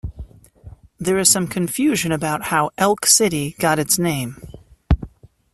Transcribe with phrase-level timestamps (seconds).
[0.97, 4.37] There is some confusion about how Elk City got its name.